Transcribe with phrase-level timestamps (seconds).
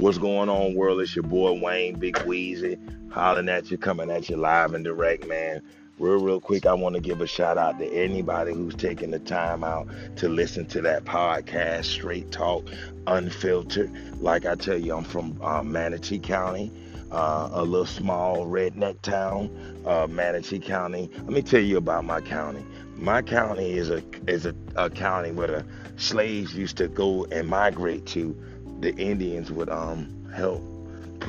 [0.00, 1.02] What's going on, world?
[1.02, 2.78] It's your boy Wayne Big Weezy,
[3.12, 5.60] hollering at you, coming at you live and direct, man.
[5.98, 9.18] Real, real quick, I want to give a shout out to anybody who's taking the
[9.18, 12.66] time out to listen to that podcast, Straight Talk,
[13.08, 13.92] Unfiltered.
[14.22, 16.72] Like I tell you, I'm from uh, Manatee County
[17.10, 19.50] uh, a little small redneck town,
[19.84, 21.10] uh, Manatee County.
[21.14, 22.64] Let me tell you about my county.
[22.96, 25.64] My county is a is a, a county where the
[25.96, 28.36] slaves used to go and migrate to.
[28.80, 30.62] The Indians would um help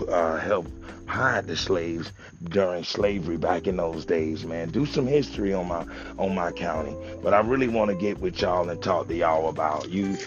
[0.10, 0.68] uh, help
[1.06, 2.12] hide the slaves
[2.46, 4.70] during slavery back in those days, man.
[4.70, 5.86] Do some history on my
[6.18, 6.96] on my county.
[7.22, 10.18] But I really want to get with y'all and talk to y'all about you.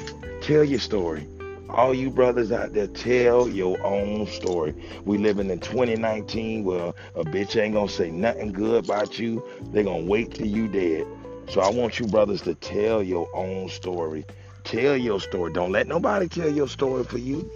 [0.42, 1.26] Tell your story
[1.74, 4.74] all you brothers out there, tell your own story.
[5.04, 9.42] We living in 2019 where a bitch ain't gonna say nothing good about you.
[9.72, 11.06] They gonna wait till you dead.
[11.48, 14.24] So I want you brothers to tell your own story.
[14.64, 15.52] Tell your story.
[15.52, 17.50] Don't let nobody tell your story for you.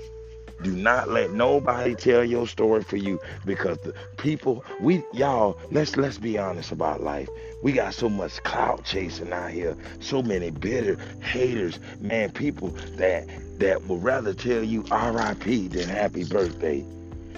[0.63, 5.97] Do not let nobody tell your story for you because the people we y'all let's
[5.97, 7.29] let's be honest about life.
[7.63, 13.27] We got so much clout chasing out here, so many bitter haters, man, people that
[13.59, 16.85] that would rather tell you RIP than happy birthday.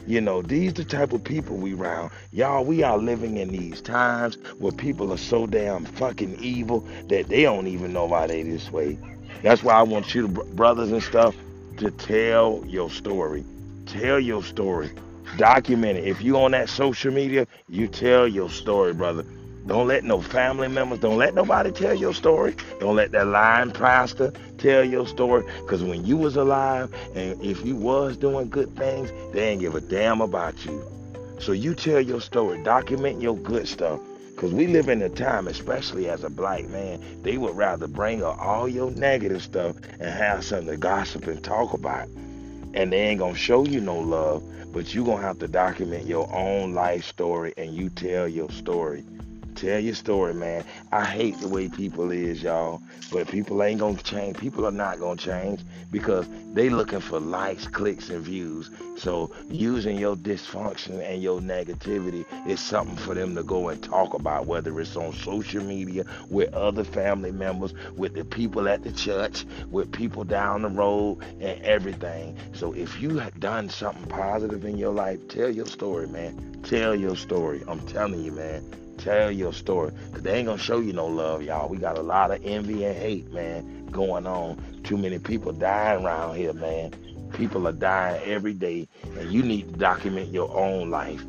[0.07, 2.11] You know, these the type of people we round.
[2.33, 7.29] Y'all, we are living in these times where people are so damn fucking evil that
[7.29, 8.99] they don't even know why they this way.
[9.43, 11.35] That's why I want you to, brothers and stuff,
[11.79, 13.45] to tell your story.
[13.87, 14.91] Tell your story.
[15.37, 16.05] Document it.
[16.05, 19.25] If you on that social media, you tell your story, brother.
[19.67, 22.57] Don't let no family members, don't let nobody tell your story.
[22.81, 25.45] Don't let that lying pastor tell your story.
[25.63, 29.75] Because when you was alive and if you was doing good things, they ain't give
[29.75, 30.83] a damn about you.
[31.39, 32.63] So you tell your story.
[32.63, 34.01] Document your good stuff.
[34.41, 38.25] Because we live in a time, especially as a black man, they would rather bring
[38.25, 42.09] up all your negative stuff and have something to gossip and talk about.
[42.73, 44.43] And they ain't going to show you no love,
[44.73, 48.49] but you going to have to document your own life story and you tell your
[48.51, 49.05] story.
[49.55, 50.65] Tell your story, man.
[50.93, 52.81] I hate the way people is, y'all.
[53.13, 54.39] But people ain't gonna change.
[54.39, 58.71] People are not gonna change because they looking for likes, clicks, and views.
[58.97, 64.15] So using your dysfunction and your negativity is something for them to go and talk
[64.15, 68.93] about, whether it's on social media, with other family members, with the people at the
[68.93, 72.37] church, with people down the road, and everything.
[72.53, 76.61] So if you have done something positive in your life, tell your story, man.
[76.63, 77.63] Tell your story.
[77.67, 78.65] I'm telling you, man.
[79.01, 79.93] Tell your story.
[80.07, 81.69] Because they ain't going to show you no love, y'all.
[81.69, 84.63] We got a lot of envy and hate, man, going on.
[84.85, 86.93] Too many people dying around here, man.
[87.33, 88.89] People are dying every day.
[89.19, 91.25] And you need to document your own life.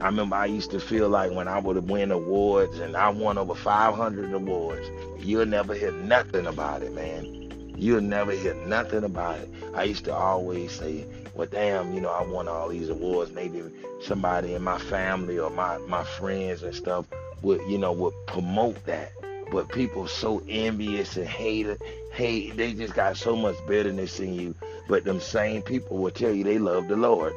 [0.00, 3.38] I remember I used to feel like when I would win awards and I won
[3.38, 4.86] over 500 awards,
[5.18, 7.45] you'll never hear nothing about it, man.
[7.76, 9.50] You'll never hear nothing about it.
[9.74, 11.04] I used to always say,
[11.34, 13.32] well, damn, you know, I won all these awards.
[13.32, 13.62] Maybe
[14.02, 17.06] somebody in my family or my, my friends and stuff
[17.42, 19.12] would, you know, would promote that.
[19.52, 21.76] But people so envious and hate
[22.16, 24.54] hate, they just got so much bitterness in you.
[24.88, 27.34] But them same people will tell you they love the Lord.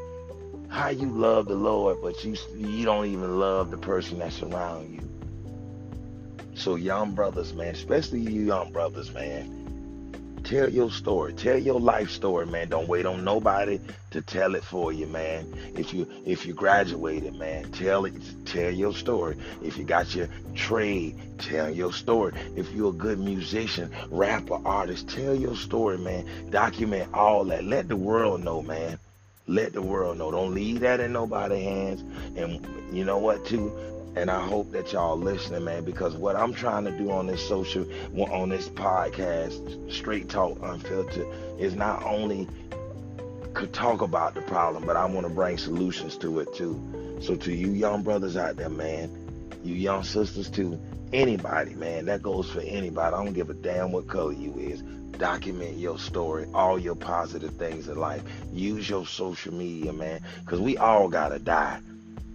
[0.69, 4.93] How you love the Lord, but you you don't even love the person that's around
[4.93, 5.01] you.
[6.55, 9.58] So young brothers, man, especially you young brothers, man,
[10.43, 11.33] Tell your story.
[11.33, 12.69] Tell your life story, man.
[12.69, 13.79] Don't wait on nobody
[14.11, 15.53] to tell it for you, man.
[15.75, 18.13] If you if you graduated, man, tell it.
[18.45, 19.37] Tell your story.
[19.61, 22.33] If you got your trade, tell your story.
[22.55, 26.25] If you're a good musician, rapper, artist, tell your story, man.
[26.49, 27.63] Document all that.
[27.63, 28.97] Let the world know, man.
[29.47, 30.31] Let the world know.
[30.31, 32.03] Don't leave that in nobody's hands.
[32.37, 33.71] And you know what, too?
[34.15, 37.47] And I hope that y'all listening, man, because what I'm trying to do on this
[37.47, 37.85] social,
[38.17, 41.27] on this podcast, Straight Talk Unfiltered,
[41.57, 42.47] is not only
[43.53, 46.79] could talk about the problem, but I want to bring solutions to it too.
[47.21, 49.11] So to you young brothers out there, man,
[49.63, 50.79] you young sisters too,
[51.13, 53.15] anybody, man, that goes for anybody.
[53.15, 54.81] I don't give a damn what color you is.
[55.17, 58.23] Document your story, all your positive things in life.
[58.53, 61.81] Use your social media, man, because we all gotta die.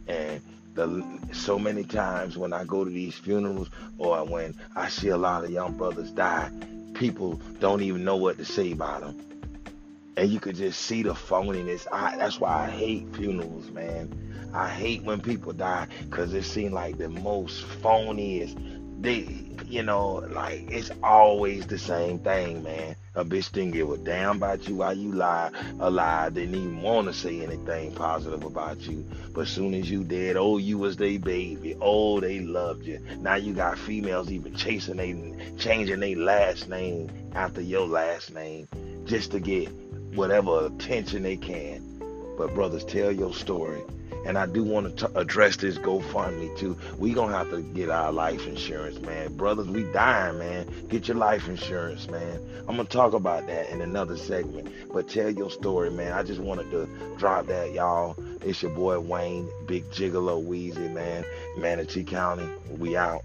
[0.06, 0.42] And
[0.74, 5.16] the so many times when I go to these funerals or when I see a
[5.16, 6.50] lot of young brothers die,
[6.94, 9.20] people don't even know what to say about them.
[10.16, 11.86] And you could just see the phoniness.
[11.92, 14.50] I, that's why I hate funerals, man.
[14.54, 18.56] I hate when people die because it seems like the most phoniest.
[19.04, 22.94] They you know, like it's always the same thing, man.
[23.16, 26.34] A bitch didn't give a damn about you while you lie alive.
[26.34, 29.04] Didn't even want to say anything positive about you.
[29.32, 31.76] But soon as you dead, oh, you was their baby.
[31.80, 33.00] Oh, they loved you.
[33.18, 38.68] Now you got females even chasing they, changing their last name after your last name
[39.06, 39.68] just to get
[40.14, 41.82] whatever attention they can.
[42.36, 43.82] But brothers, tell your story.
[44.24, 46.76] And I do want to address this GoFundMe too.
[46.98, 49.36] We gonna have to get our life insurance, man.
[49.36, 50.66] Brothers, we dying, man.
[50.88, 52.40] Get your life insurance, man.
[52.60, 54.72] I'm gonna talk about that in another segment.
[54.92, 56.12] But tell your story, man.
[56.12, 56.88] I just wanted to
[57.18, 58.16] drop that, y'all.
[58.42, 61.24] It's your boy Wayne, Big Gigolo Weezy, man.
[61.58, 62.48] Manatee County.
[62.78, 63.22] We out.